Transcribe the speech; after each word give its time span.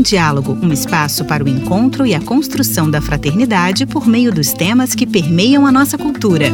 em 0.00 0.02
Diálogo, 0.02 0.56
um 0.62 0.72
espaço 0.72 1.26
para 1.26 1.44
o 1.44 1.48
encontro 1.48 2.06
e 2.06 2.14
a 2.14 2.20
construção 2.20 2.90
da 2.90 3.02
fraternidade 3.02 3.84
por 3.84 4.06
meio 4.06 4.32
dos 4.32 4.50
temas 4.50 4.94
que 4.94 5.06
permeiam 5.06 5.66
a 5.66 5.70
nossa 5.70 5.98
cultura. 5.98 6.46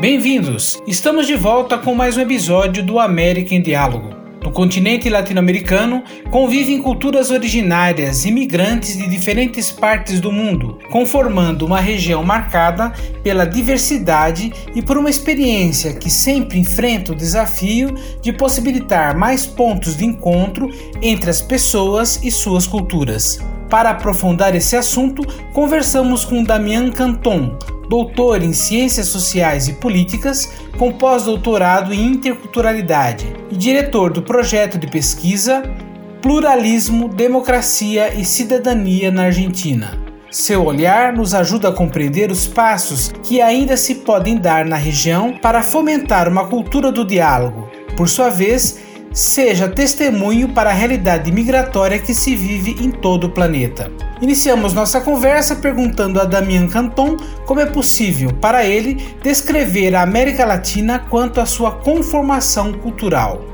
Bem-vindos! 0.00 0.80
Estamos 0.86 1.26
de 1.26 1.36
volta 1.36 1.76
com 1.76 1.94
mais 1.94 2.16
um 2.16 2.22
episódio 2.22 2.82
do 2.82 2.98
América 2.98 3.54
em 3.54 3.60
Diálogo. 3.60 4.19
No 4.50 4.54
continente 4.54 5.08
latino-americano 5.08 6.02
convivem 6.28 6.82
culturas 6.82 7.30
originárias 7.30 8.24
imigrantes 8.24 8.98
de 8.98 9.06
diferentes 9.06 9.70
partes 9.70 10.18
do 10.18 10.32
mundo, 10.32 10.76
conformando 10.90 11.64
uma 11.64 11.78
região 11.78 12.24
marcada 12.24 12.92
pela 13.22 13.44
diversidade 13.44 14.52
e 14.74 14.82
por 14.82 14.98
uma 14.98 15.08
experiência 15.08 15.94
que 15.94 16.10
sempre 16.10 16.58
enfrenta 16.58 17.12
o 17.12 17.14
desafio 17.14 17.94
de 18.20 18.32
possibilitar 18.32 19.16
mais 19.16 19.46
pontos 19.46 19.96
de 19.96 20.04
encontro 20.04 20.68
entre 21.00 21.30
as 21.30 21.40
pessoas 21.40 22.18
e 22.20 22.28
suas 22.28 22.66
culturas. 22.66 23.38
Para 23.68 23.90
aprofundar 23.90 24.56
esse 24.56 24.74
assunto, 24.74 25.22
conversamos 25.52 26.24
com 26.24 26.42
Damian 26.42 26.90
Canton, 26.90 27.56
doutor 27.90 28.40
em 28.40 28.52
Ciências 28.52 29.08
Sociais 29.08 29.66
e 29.66 29.72
Políticas, 29.72 30.52
com 30.78 30.92
pós-doutorado 30.92 31.92
em 31.92 32.06
Interculturalidade 32.06 33.26
e 33.50 33.56
diretor 33.56 34.12
do 34.12 34.22
projeto 34.22 34.78
de 34.78 34.86
pesquisa 34.86 35.64
Pluralismo, 36.22 37.08
Democracia 37.08 38.14
e 38.14 38.24
Cidadania 38.24 39.10
na 39.10 39.24
Argentina. 39.24 39.98
Seu 40.30 40.64
olhar 40.64 41.12
nos 41.12 41.34
ajuda 41.34 41.70
a 41.70 41.72
compreender 41.72 42.30
os 42.30 42.46
passos 42.46 43.10
que 43.24 43.40
ainda 43.40 43.76
se 43.76 43.96
podem 43.96 44.38
dar 44.38 44.64
na 44.64 44.76
região 44.76 45.36
para 45.36 45.60
fomentar 45.60 46.28
uma 46.28 46.46
cultura 46.46 46.92
do 46.92 47.04
diálogo. 47.04 47.68
Por 47.96 48.08
sua 48.08 48.30
vez, 48.30 48.78
seja 49.12 49.68
testemunho 49.68 50.48
para 50.50 50.70
a 50.70 50.72
realidade 50.72 51.32
migratória 51.32 51.98
que 51.98 52.14
se 52.14 52.36
vive 52.36 52.76
em 52.82 52.90
todo 52.90 53.24
o 53.24 53.30
planeta. 53.30 53.90
Iniciamos 54.20 54.72
nossa 54.72 55.00
conversa 55.00 55.56
perguntando 55.56 56.20
a 56.20 56.24
Damian 56.24 56.68
Canton 56.68 57.16
como 57.46 57.60
é 57.60 57.66
possível 57.66 58.32
para 58.34 58.64
ele 58.64 58.94
descrever 59.22 59.94
a 59.94 60.02
América 60.02 60.44
Latina 60.44 60.98
quanto 60.98 61.40
à 61.40 61.46
sua 61.46 61.72
conformação 61.72 62.72
cultural. 62.72 63.44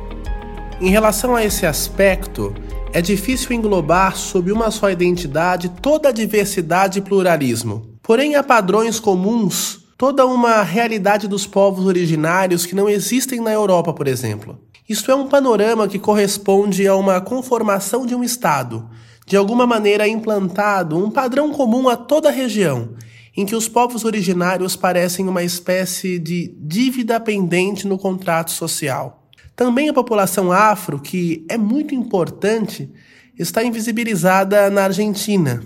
Em 0.81 0.91
relação 0.91 1.35
a 1.35 1.45
esse 1.45 1.65
aspecto, 1.65 2.55
é 2.93 3.01
difícil 3.01 3.53
englobar 3.53 4.17
sob 4.17 4.53
uma 4.53 4.71
só 4.71 4.91
identidade 4.91 5.69
toda 5.69 6.11
a 6.11 6.13
diversidade 6.13 6.99
e 6.99 7.03
pluralismo. 7.03 7.97
Porém, 8.03 8.35
há 8.35 8.43
padrões 8.43 9.01
comuns, 9.01 9.81
toda 9.97 10.27
uma 10.27 10.63
realidade 10.63 11.27
dos 11.27 11.47
povos 11.47 11.87
originários 11.87 12.67
que 12.67 12.75
não 12.75 12.89
existem 12.89 13.41
na 13.41 13.53
Europa, 13.53 13.93
por 13.93 14.07
exemplo. 14.07 14.59
Isto 14.89 15.11
é 15.11 15.15
um 15.17 15.27
panorama 15.27 15.89
que 15.89 15.99
corresponde 15.99 16.87
a 16.87 16.95
uma 16.95 17.21
conformação 17.21 18.07
de 18.07 18.15
um 18.15 18.23
Estado, 18.23 18.89
de 19.27 19.37
alguma 19.37 19.67
maneira 19.67 20.07
implantado 20.07 20.97
um 20.97 21.11
padrão 21.11 21.51
comum 21.51 21.89
a 21.89 21.97
toda 21.97 22.29
a 22.29 22.33
região, 22.33 22.91
em 23.37 23.45
que 23.45 23.57
os 23.57 23.69
povos 23.69 24.05
originários 24.05 24.77
parecem 24.77 25.29
uma 25.29 25.43
espécie 25.43 26.21
de 26.21 26.55
dívida 26.61 27.19
pendente 27.19 27.85
no 27.89 27.99
contrato 27.99 28.53
social. 28.53 29.29
Também 29.57 29.89
a 29.89 29.93
população 29.93 30.53
afro, 30.53 31.01
que 31.01 31.45
é 31.49 31.59
muito 31.59 31.93
importante, 31.93 32.89
está 33.37 33.65
invisibilizada 33.65 34.71
na 34.71 34.85
Argentina. 34.85 35.65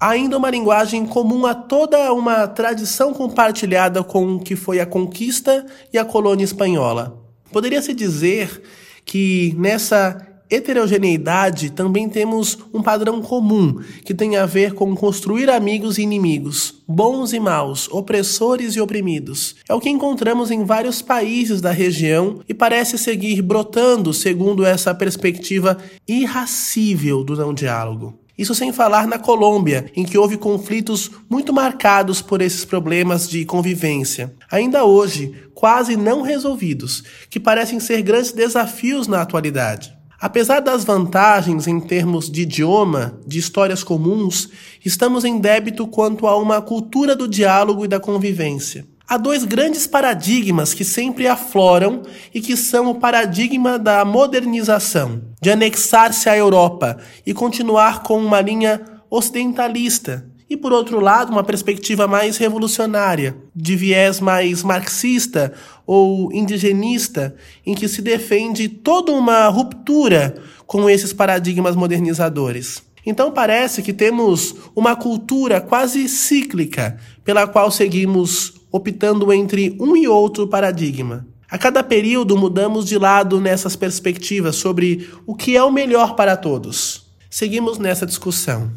Há 0.00 0.10
ainda 0.10 0.36
uma 0.36 0.50
linguagem 0.50 1.06
comum 1.06 1.46
a 1.46 1.54
toda 1.54 2.12
uma 2.12 2.48
tradição 2.48 3.14
compartilhada 3.14 4.02
com 4.02 4.34
o 4.34 4.40
que 4.40 4.56
foi 4.56 4.80
a 4.80 4.86
conquista 4.86 5.64
e 5.92 5.96
a 5.96 6.04
colônia 6.04 6.44
espanhola. 6.44 7.25
Poderia-se 7.56 7.94
dizer 7.94 8.60
que 9.02 9.54
nessa 9.56 10.28
heterogeneidade 10.50 11.70
também 11.70 12.06
temos 12.06 12.58
um 12.70 12.82
padrão 12.82 13.22
comum 13.22 13.80
que 14.04 14.12
tem 14.12 14.36
a 14.36 14.44
ver 14.44 14.74
com 14.74 14.94
construir 14.94 15.48
amigos 15.48 15.96
e 15.96 16.02
inimigos, 16.02 16.82
bons 16.86 17.32
e 17.32 17.40
maus, 17.40 17.88
opressores 17.90 18.76
e 18.76 18.80
oprimidos. 18.82 19.56
É 19.66 19.72
o 19.72 19.80
que 19.80 19.88
encontramos 19.88 20.50
em 20.50 20.66
vários 20.66 21.00
países 21.00 21.62
da 21.62 21.70
região 21.70 22.40
e 22.46 22.52
parece 22.52 22.98
seguir 22.98 23.40
brotando 23.40 24.12
segundo 24.12 24.62
essa 24.62 24.94
perspectiva 24.94 25.78
irracível 26.06 27.24
do 27.24 27.34
não 27.34 27.54
diálogo. 27.54 28.25
Isso 28.38 28.54
sem 28.54 28.72
falar 28.72 29.06
na 29.06 29.18
Colômbia, 29.18 29.90
em 29.96 30.04
que 30.04 30.18
houve 30.18 30.36
conflitos 30.36 31.10
muito 31.28 31.52
marcados 31.52 32.20
por 32.20 32.42
esses 32.42 32.64
problemas 32.64 33.28
de 33.28 33.44
convivência. 33.44 34.34
Ainda 34.50 34.84
hoje, 34.84 35.34
quase 35.54 35.96
não 35.96 36.20
resolvidos, 36.20 37.02
que 37.30 37.40
parecem 37.40 37.80
ser 37.80 38.02
grandes 38.02 38.32
desafios 38.32 39.06
na 39.06 39.22
atualidade. 39.22 39.96
Apesar 40.20 40.60
das 40.60 40.84
vantagens 40.84 41.66
em 41.66 41.78
termos 41.78 42.30
de 42.30 42.42
idioma, 42.42 43.18
de 43.26 43.38
histórias 43.38 43.82
comuns, 43.82 44.48
estamos 44.84 45.24
em 45.24 45.38
débito 45.38 45.86
quanto 45.86 46.26
a 46.26 46.36
uma 46.36 46.60
cultura 46.60 47.14
do 47.14 47.28
diálogo 47.28 47.84
e 47.84 47.88
da 47.88 48.00
convivência. 48.00 48.86
Há 49.08 49.16
dois 49.16 49.44
grandes 49.44 49.86
paradigmas 49.86 50.74
que 50.74 50.84
sempre 50.84 51.28
afloram 51.28 52.02
e 52.34 52.40
que 52.40 52.56
são 52.56 52.90
o 52.90 52.96
paradigma 52.96 53.78
da 53.78 54.04
modernização, 54.04 55.22
de 55.40 55.48
anexar-se 55.48 56.28
à 56.28 56.36
Europa 56.36 56.98
e 57.24 57.32
continuar 57.32 58.02
com 58.02 58.18
uma 58.18 58.40
linha 58.40 58.80
ocidentalista, 59.08 60.28
e 60.50 60.56
por 60.56 60.72
outro 60.72 60.98
lado, 60.98 61.30
uma 61.30 61.44
perspectiva 61.44 62.08
mais 62.08 62.36
revolucionária, 62.36 63.36
de 63.54 63.76
viés 63.76 64.18
mais 64.18 64.64
marxista 64.64 65.52
ou 65.86 66.32
indigenista, 66.32 67.36
em 67.64 67.74
que 67.74 67.86
se 67.86 68.02
defende 68.02 68.68
toda 68.68 69.12
uma 69.12 69.46
ruptura 69.46 70.34
com 70.66 70.90
esses 70.90 71.12
paradigmas 71.12 71.76
modernizadores. 71.76 72.82
Então 73.04 73.30
parece 73.30 73.82
que 73.82 73.92
temos 73.92 74.52
uma 74.74 74.96
cultura 74.96 75.60
quase 75.60 76.08
cíclica 76.08 76.98
pela 77.24 77.46
qual 77.46 77.70
seguimos 77.70 78.65
optando 78.76 79.32
entre 79.32 79.76
um 79.80 79.96
e 79.96 80.06
outro 80.06 80.46
paradigma. 80.46 81.26
A 81.50 81.56
cada 81.58 81.82
período 81.82 82.36
mudamos 82.36 82.86
de 82.86 82.98
lado 82.98 83.40
nessas 83.40 83.76
perspectivas 83.76 84.56
sobre 84.56 85.08
o 85.26 85.34
que 85.34 85.56
é 85.56 85.62
o 85.62 85.72
melhor 85.72 86.14
para 86.14 86.36
todos. 86.36 87.06
Seguimos 87.30 87.78
nessa 87.78 88.04
discussão. 88.04 88.70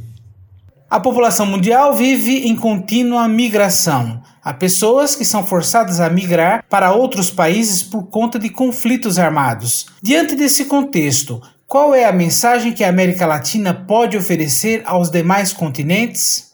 A 0.89 0.99
população 0.99 1.45
mundial 1.45 1.95
vive 1.95 2.47
em 2.47 2.55
contínua 2.55 3.27
migração. 3.27 4.21
Há 4.43 4.53
pessoas 4.53 5.15
que 5.15 5.23
são 5.23 5.45
forçadas 5.45 5.99
a 5.99 6.09
migrar 6.09 6.65
para 6.67 6.91
outros 6.91 7.29
países 7.29 7.83
por 7.83 8.07
conta 8.07 8.39
de 8.39 8.49
conflitos 8.49 9.19
armados. 9.19 9.85
Diante 10.01 10.35
desse 10.35 10.65
contexto, 10.65 11.41
qual 11.67 11.93
é 11.93 12.05
a 12.05 12.11
mensagem 12.11 12.73
que 12.73 12.83
a 12.83 12.89
América 12.89 13.27
Latina 13.27 13.71
pode 13.73 14.17
oferecer 14.17 14.81
aos 14.85 15.11
demais 15.11 15.53
continentes? 15.53 16.48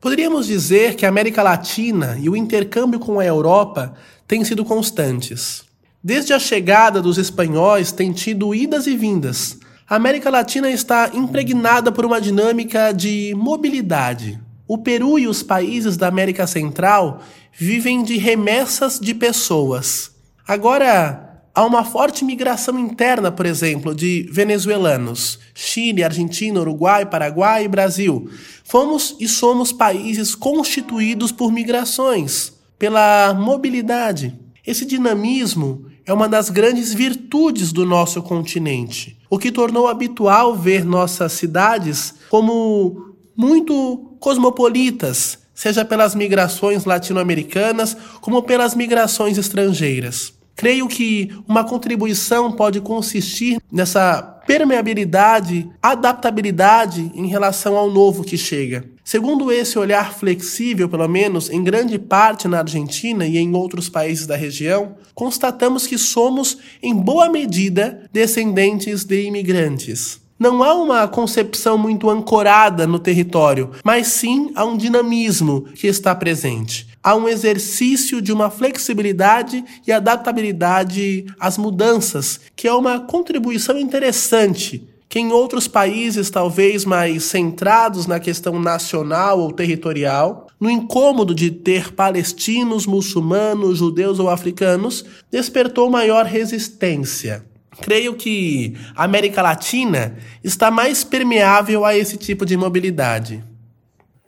Poderíamos 0.00 0.46
dizer 0.46 0.94
que 0.94 1.06
a 1.06 1.08
América 1.08 1.42
Latina 1.42 2.16
e 2.20 2.28
o 2.28 2.36
intercâmbio 2.36 2.98
com 2.98 3.18
a 3.18 3.24
Europa 3.24 3.94
têm 4.26 4.44
sido 4.44 4.64
constantes. 4.64 5.64
Desde 6.02 6.32
a 6.32 6.38
chegada 6.38 7.02
dos 7.02 7.18
espanhóis, 7.18 7.90
tem 7.90 8.12
tido 8.12 8.54
idas 8.54 8.86
e 8.86 8.96
vindas. 8.96 9.58
A 9.88 9.96
América 9.96 10.30
Latina 10.30 10.70
está 10.70 11.10
impregnada 11.14 11.90
por 11.90 12.04
uma 12.04 12.20
dinâmica 12.20 12.92
de 12.92 13.34
mobilidade. 13.36 14.38
O 14.68 14.78
Peru 14.78 15.18
e 15.18 15.26
os 15.26 15.42
países 15.42 15.96
da 15.96 16.08
América 16.08 16.46
Central 16.46 17.22
vivem 17.52 18.02
de 18.02 18.18
remessas 18.18 19.00
de 19.00 19.14
pessoas. 19.14 20.10
Agora, 20.46 21.25
Há 21.56 21.64
uma 21.64 21.82
forte 21.82 22.22
migração 22.22 22.78
interna, 22.78 23.32
por 23.32 23.46
exemplo, 23.46 23.94
de 23.94 24.28
venezuelanos, 24.30 25.38
Chile, 25.54 26.04
Argentina, 26.04 26.60
Uruguai, 26.60 27.06
Paraguai 27.06 27.64
e 27.64 27.68
Brasil. 27.68 28.28
Fomos 28.62 29.16
e 29.18 29.26
somos 29.26 29.72
países 29.72 30.34
constituídos 30.34 31.32
por 31.32 31.50
migrações, 31.50 32.52
pela 32.78 33.32
mobilidade. 33.32 34.38
Esse 34.66 34.84
dinamismo 34.84 35.86
é 36.04 36.12
uma 36.12 36.28
das 36.28 36.50
grandes 36.50 36.92
virtudes 36.92 37.72
do 37.72 37.86
nosso 37.86 38.22
continente, 38.22 39.16
o 39.30 39.38
que 39.38 39.50
tornou 39.50 39.88
habitual 39.88 40.54
ver 40.54 40.84
nossas 40.84 41.32
cidades 41.32 42.16
como 42.28 43.14
muito 43.34 44.14
cosmopolitas, 44.20 45.38
seja 45.54 45.86
pelas 45.86 46.14
migrações 46.14 46.84
latino-americanas 46.84 47.96
como 48.20 48.42
pelas 48.42 48.74
migrações 48.74 49.38
estrangeiras. 49.38 50.35
Creio 50.56 50.88
que 50.88 51.30
uma 51.46 51.62
contribuição 51.62 52.50
pode 52.50 52.80
consistir 52.80 53.60
nessa 53.70 54.22
permeabilidade, 54.46 55.68
adaptabilidade 55.82 57.12
em 57.14 57.26
relação 57.26 57.76
ao 57.76 57.90
novo 57.90 58.24
que 58.24 58.38
chega. 58.38 58.84
Segundo 59.04 59.52
esse 59.52 59.78
olhar 59.78 60.14
flexível, 60.14 60.88
pelo 60.88 61.06
menos 61.06 61.50
em 61.50 61.62
grande 61.62 61.98
parte 61.98 62.48
na 62.48 62.58
Argentina 62.58 63.26
e 63.26 63.36
em 63.36 63.54
outros 63.54 63.88
países 63.88 64.26
da 64.26 64.34
região, 64.34 64.96
constatamos 65.14 65.86
que 65.86 65.98
somos, 65.98 66.58
em 66.82 66.94
boa 66.94 67.28
medida, 67.28 68.08
descendentes 68.12 69.04
de 69.04 69.26
imigrantes. 69.26 70.25
Não 70.38 70.62
há 70.62 70.74
uma 70.74 71.08
concepção 71.08 71.78
muito 71.78 72.10
ancorada 72.10 72.86
no 72.86 72.98
território, 72.98 73.70
mas 73.82 74.08
sim 74.08 74.52
há 74.54 74.66
um 74.66 74.76
dinamismo 74.76 75.62
que 75.74 75.86
está 75.86 76.14
presente. 76.14 76.86
Há 77.02 77.14
um 77.14 77.26
exercício 77.26 78.20
de 78.20 78.32
uma 78.32 78.50
flexibilidade 78.50 79.64
e 79.86 79.92
adaptabilidade 79.92 81.24
às 81.40 81.56
mudanças, 81.56 82.38
que 82.54 82.68
é 82.68 82.74
uma 82.74 83.00
contribuição 83.00 83.78
interessante 83.78 84.86
que 85.08 85.20
em 85.20 85.32
outros 85.32 85.68
países 85.68 86.28
talvez 86.30 86.84
mais 86.84 87.24
centrados 87.24 88.06
na 88.06 88.18
questão 88.18 88.58
nacional 88.60 89.40
ou 89.40 89.52
territorial, 89.52 90.48
no 90.60 90.68
incômodo 90.68 91.34
de 91.34 91.50
ter 91.50 91.92
palestinos, 91.92 92.86
muçulmanos, 92.86 93.78
judeus 93.78 94.18
ou 94.18 94.28
africanos, 94.28 95.04
despertou 95.30 95.88
maior 95.88 96.26
resistência. 96.26 97.44
Creio 97.80 98.14
que 98.14 98.74
a 98.94 99.04
América 99.04 99.42
Latina 99.42 100.16
está 100.42 100.70
mais 100.70 101.04
permeável 101.04 101.84
a 101.84 101.96
esse 101.96 102.16
tipo 102.16 102.46
de 102.46 102.56
mobilidade. 102.56 103.44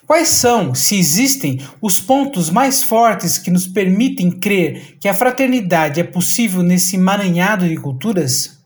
Quais 0.06 0.29
são, 0.29 0.75
se 0.75 0.99
existem, 0.99 1.61
os 1.83 2.00
pontos 2.00 2.49
mais 2.49 2.83
fortes 2.83 3.37
que 3.37 3.50
nos 3.50 3.67
permitem 3.67 4.31
crer 4.31 4.97
que 4.99 5.06
a 5.06 5.12
fraternidade 5.12 6.00
é 6.00 6.05
possível 6.05 6.62
nesse 6.62 6.97
emaranhado 6.97 7.69
de 7.69 7.77
culturas? 7.77 8.59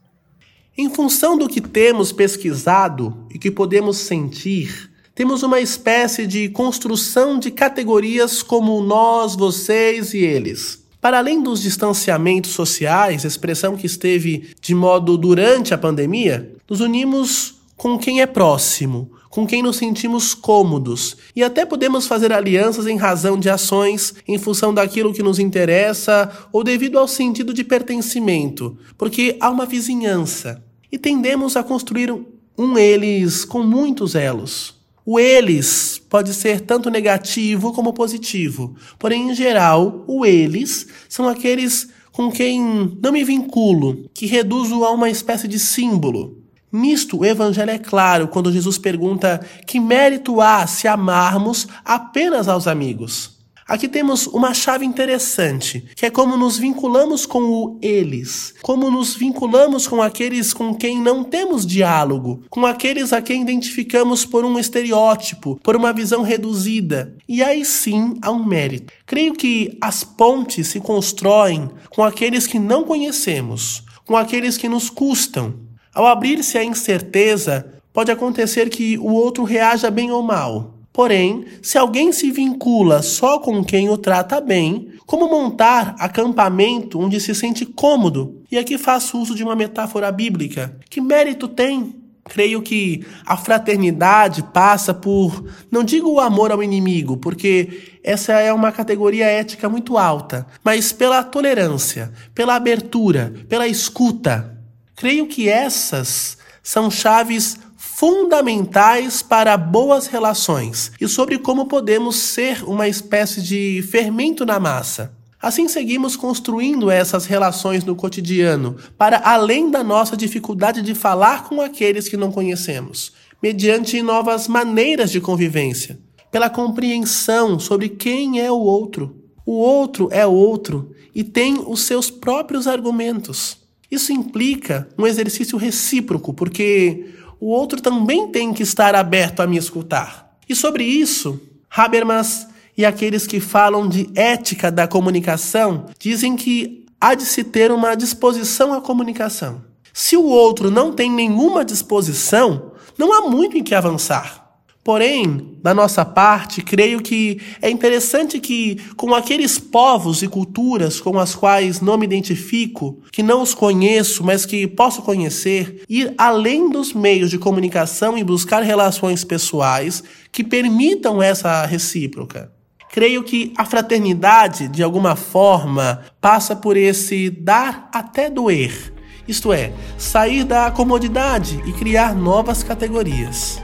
Em 0.78 0.88
função 0.88 1.36
do 1.36 1.48
que 1.48 1.60
temos 1.60 2.12
pesquisado 2.12 3.26
e 3.28 3.38
que 3.38 3.50
podemos 3.50 3.98
sentir, 3.98 4.90
temos 5.14 5.42
uma 5.42 5.60
espécie 5.60 6.26
de 6.26 6.48
construção 6.48 7.38
de 7.38 7.50
categorias 7.50 8.42
como 8.42 8.80
nós, 8.80 9.34
vocês 9.36 10.14
e 10.14 10.18
eles. 10.18 10.81
Para 11.02 11.18
além 11.18 11.42
dos 11.42 11.60
distanciamentos 11.60 12.52
sociais, 12.52 13.24
expressão 13.24 13.76
que 13.76 13.86
esteve 13.86 14.50
de 14.60 14.72
modo 14.72 15.18
durante 15.18 15.74
a 15.74 15.78
pandemia, 15.78 16.52
nos 16.70 16.80
unimos 16.80 17.56
com 17.76 17.98
quem 17.98 18.20
é 18.20 18.26
próximo, 18.26 19.10
com 19.28 19.44
quem 19.44 19.64
nos 19.64 19.78
sentimos 19.78 20.32
cômodos 20.32 21.16
e 21.34 21.42
até 21.42 21.66
podemos 21.66 22.06
fazer 22.06 22.32
alianças 22.32 22.86
em 22.86 22.96
razão 22.96 23.36
de 23.36 23.50
ações 23.50 24.14
em 24.28 24.38
função 24.38 24.72
daquilo 24.72 25.12
que 25.12 25.24
nos 25.24 25.40
interessa 25.40 26.30
ou 26.52 26.62
devido 26.62 27.00
ao 27.00 27.08
sentido 27.08 27.52
de 27.52 27.64
pertencimento, 27.64 28.78
porque 28.96 29.36
há 29.40 29.50
uma 29.50 29.66
vizinhança 29.66 30.62
e 30.92 30.96
tendemos 30.96 31.56
a 31.56 31.64
construir 31.64 32.14
um 32.56 32.78
eles 32.78 33.44
com 33.44 33.64
muitos 33.64 34.14
elos. 34.14 34.80
O 35.04 35.18
eles 35.18 36.00
pode 36.08 36.32
ser 36.32 36.60
tanto 36.60 36.88
negativo 36.88 37.72
como 37.72 37.92
positivo, 37.92 38.76
porém, 38.98 39.30
em 39.30 39.34
geral, 39.34 40.04
o 40.06 40.24
eles 40.24 40.86
são 41.08 41.28
aqueles 41.28 41.88
com 42.12 42.30
quem 42.30 42.96
não 43.02 43.10
me 43.10 43.24
vinculo, 43.24 44.08
que 44.14 44.26
reduzo 44.26 44.84
a 44.84 44.92
uma 44.92 45.10
espécie 45.10 45.48
de 45.48 45.58
símbolo. 45.58 46.38
Nisto, 46.70 47.18
o 47.18 47.24
Evangelho 47.24 47.70
é 47.70 47.78
claro 47.78 48.28
quando 48.28 48.52
Jesus 48.52 48.78
pergunta 48.78 49.44
que 49.66 49.80
mérito 49.80 50.40
há 50.40 50.66
se 50.66 50.86
amarmos 50.86 51.66
apenas 51.84 52.48
aos 52.48 52.66
amigos. 52.66 53.31
Aqui 53.66 53.88
temos 53.88 54.26
uma 54.26 54.52
chave 54.52 54.84
interessante, 54.84 55.84
que 55.94 56.06
é 56.06 56.10
como 56.10 56.36
nos 56.36 56.58
vinculamos 56.58 57.24
com 57.24 57.42
o 57.42 57.78
eles, 57.80 58.54
como 58.60 58.90
nos 58.90 59.14
vinculamos 59.14 59.86
com 59.86 60.02
aqueles 60.02 60.52
com 60.52 60.74
quem 60.74 60.98
não 60.98 61.22
temos 61.22 61.64
diálogo, 61.64 62.42
com 62.50 62.66
aqueles 62.66 63.12
a 63.12 63.22
quem 63.22 63.42
identificamos 63.42 64.24
por 64.24 64.44
um 64.44 64.58
estereótipo, 64.58 65.58
por 65.62 65.76
uma 65.76 65.92
visão 65.92 66.22
reduzida. 66.22 67.16
E 67.28 67.42
aí 67.42 67.64
sim 67.64 68.16
há 68.20 68.30
um 68.30 68.44
mérito. 68.44 68.92
Creio 69.06 69.32
que 69.32 69.78
as 69.80 70.02
pontes 70.02 70.68
se 70.68 70.80
constroem 70.80 71.70
com 71.90 72.02
aqueles 72.02 72.46
que 72.46 72.58
não 72.58 72.84
conhecemos, 72.84 73.84
com 74.04 74.16
aqueles 74.16 74.56
que 74.56 74.68
nos 74.68 74.90
custam. 74.90 75.54
Ao 75.94 76.06
abrir-se 76.06 76.58
a 76.58 76.64
incerteza, 76.64 77.72
pode 77.92 78.10
acontecer 78.10 78.70
que 78.70 78.98
o 78.98 79.12
outro 79.12 79.44
reaja 79.44 79.90
bem 79.90 80.10
ou 80.10 80.22
mal. 80.22 80.81
Porém, 80.92 81.46
se 81.62 81.78
alguém 81.78 82.12
se 82.12 82.30
vincula 82.30 83.02
só 83.02 83.38
com 83.38 83.64
quem 83.64 83.88
o 83.88 83.96
trata 83.96 84.40
bem, 84.40 84.90
como 85.06 85.28
montar 85.28 85.94
acampamento 85.98 87.00
onde 87.00 87.18
se 87.18 87.34
sente 87.34 87.64
cômodo? 87.64 88.42
E 88.50 88.58
aqui 88.58 88.76
faço 88.76 89.18
uso 89.18 89.34
de 89.34 89.42
uma 89.42 89.56
metáfora 89.56 90.12
bíblica. 90.12 90.78
Que 90.90 91.00
mérito 91.00 91.48
tem? 91.48 91.96
Creio 92.24 92.62
que 92.62 93.04
a 93.26 93.36
fraternidade 93.36 94.44
passa 94.52 94.94
por, 94.94 95.44
não 95.70 95.82
digo 95.82 96.08
o 96.10 96.20
amor 96.20 96.52
ao 96.52 96.62
inimigo, 96.62 97.16
porque 97.16 97.98
essa 98.04 98.34
é 98.34 98.52
uma 98.52 98.70
categoria 98.70 99.26
ética 99.26 99.68
muito 99.68 99.98
alta, 99.98 100.46
mas 100.62 100.92
pela 100.92 101.24
tolerância, 101.24 102.12
pela 102.32 102.54
abertura, 102.54 103.34
pela 103.48 103.66
escuta. 103.66 104.56
Creio 104.94 105.26
que 105.26 105.48
essas 105.48 106.38
são 106.62 106.90
chaves 106.90 107.58
fundamentais 107.94 109.22
para 109.22 109.56
boas 109.56 110.06
relações 110.06 110.90
e 111.00 111.06
sobre 111.06 111.38
como 111.38 111.66
podemos 111.66 112.16
ser 112.16 112.64
uma 112.64 112.88
espécie 112.88 113.42
de 113.42 113.82
fermento 113.82 114.46
na 114.46 114.58
massa. 114.58 115.12
Assim 115.40 115.68
seguimos 115.68 116.16
construindo 116.16 116.90
essas 116.90 117.26
relações 117.26 117.84
no 117.84 117.94
cotidiano, 117.94 118.76
para 118.96 119.18
além 119.18 119.70
da 119.70 119.84
nossa 119.84 120.16
dificuldade 120.16 120.80
de 120.80 120.94
falar 120.94 121.44
com 121.44 121.60
aqueles 121.60 122.08
que 122.08 122.16
não 122.16 122.32
conhecemos, 122.32 123.12
mediante 123.42 124.00
novas 124.02 124.48
maneiras 124.48 125.10
de 125.10 125.20
convivência, 125.20 125.98
pela 126.30 126.48
compreensão 126.48 127.58
sobre 127.58 127.90
quem 127.90 128.40
é 128.40 128.50
o 128.50 128.58
outro. 128.58 129.16
O 129.44 129.52
outro 129.52 130.08
é 130.10 130.26
outro 130.26 130.92
e 131.14 131.22
tem 131.22 131.62
os 131.66 131.82
seus 131.82 132.10
próprios 132.10 132.66
argumentos. 132.66 133.58
Isso 133.90 134.12
implica 134.12 134.88
um 134.98 135.06
exercício 135.06 135.58
recíproco, 135.58 136.32
porque 136.32 137.12
o 137.42 137.48
outro 137.48 137.82
também 137.82 138.28
tem 138.28 138.54
que 138.54 138.62
estar 138.62 138.94
aberto 138.94 139.40
a 139.40 139.48
me 139.48 139.56
escutar. 139.56 140.32
E 140.48 140.54
sobre 140.54 140.84
isso, 140.84 141.40
Habermas 141.68 142.46
e 142.78 142.84
aqueles 142.84 143.26
que 143.26 143.40
falam 143.40 143.88
de 143.88 144.08
ética 144.14 144.70
da 144.70 144.86
comunicação 144.86 145.86
dizem 145.98 146.36
que 146.36 146.86
há 147.00 147.16
de 147.16 147.24
se 147.24 147.42
ter 147.42 147.72
uma 147.72 147.96
disposição 147.96 148.72
à 148.72 148.80
comunicação. 148.80 149.60
Se 149.92 150.16
o 150.16 150.22
outro 150.24 150.70
não 150.70 150.92
tem 150.92 151.10
nenhuma 151.10 151.64
disposição, 151.64 152.74
não 152.96 153.12
há 153.12 153.28
muito 153.28 153.58
em 153.58 153.64
que 153.64 153.74
avançar. 153.74 154.41
Porém, 154.84 155.56
da 155.62 155.72
nossa 155.72 156.04
parte, 156.04 156.60
creio 156.60 157.00
que 157.00 157.40
é 157.60 157.70
interessante 157.70 158.40
que, 158.40 158.80
com 158.96 159.14
aqueles 159.14 159.56
povos 159.56 160.24
e 160.24 160.28
culturas 160.28 161.00
com 161.00 161.20
as 161.20 161.36
quais 161.36 161.80
não 161.80 161.96
me 161.96 162.04
identifico, 162.04 162.98
que 163.12 163.22
não 163.22 163.42
os 163.42 163.54
conheço, 163.54 164.24
mas 164.24 164.44
que 164.44 164.66
posso 164.66 165.00
conhecer, 165.02 165.84
ir 165.88 166.12
além 166.18 166.68
dos 166.68 166.92
meios 166.92 167.30
de 167.30 167.38
comunicação 167.38 168.18
e 168.18 168.24
buscar 168.24 168.62
relações 168.62 169.22
pessoais 169.22 170.02
que 170.32 170.42
permitam 170.42 171.22
essa 171.22 171.64
recíproca. 171.64 172.50
Creio 172.90 173.22
que 173.22 173.52
a 173.56 173.64
fraternidade, 173.64 174.66
de 174.66 174.82
alguma 174.82 175.14
forma, 175.14 176.02
passa 176.20 176.56
por 176.56 176.76
esse 176.76 177.30
dar 177.30 177.88
até 177.92 178.28
doer, 178.28 178.92
isto 179.28 179.52
é, 179.52 179.72
sair 179.96 180.42
da 180.42 180.72
comodidade 180.72 181.62
e 181.64 181.72
criar 181.72 182.16
novas 182.16 182.64
categorias. 182.64 183.61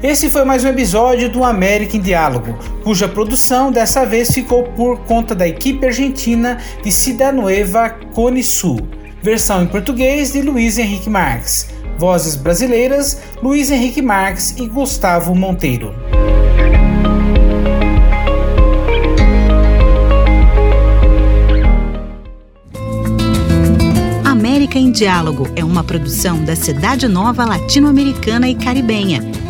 Esse 0.00 0.30
foi 0.30 0.44
mais 0.44 0.64
um 0.64 0.68
episódio 0.68 1.28
do 1.28 1.42
América 1.42 1.96
em 1.96 2.00
Diálogo, 2.00 2.56
cuja 2.84 3.08
produção 3.08 3.72
dessa 3.72 4.06
vez 4.06 4.30
ficou 4.30 4.62
por 4.62 5.00
conta 5.00 5.34
da 5.34 5.46
equipe 5.48 5.84
argentina 5.84 6.58
de 6.84 6.92
Cidanueva 6.92 7.90
Cone 8.14 8.44
Sul, 8.44 8.88
versão 9.20 9.64
em 9.64 9.66
português 9.66 10.32
de 10.32 10.40
Luiz 10.40 10.78
Henrique 10.78 11.10
Marques, 11.10 11.70
vozes 11.98 12.36
brasileiras 12.36 13.20
Luiz 13.42 13.72
Henrique 13.72 14.00
Marques 14.00 14.54
e 14.56 14.68
Gustavo 14.68 15.34
Monteiro. 15.34 15.92
América 24.24 24.78
em 24.78 24.92
Diálogo 24.92 25.48
é 25.56 25.64
uma 25.64 25.82
produção 25.82 26.44
da 26.44 26.54
Cidade 26.54 27.08
Nova 27.08 27.44
Latino-Americana 27.44 28.48
e 28.48 28.54
Caribenha 28.54 29.47